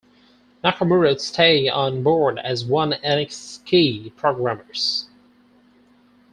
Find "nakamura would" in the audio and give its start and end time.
0.63-1.21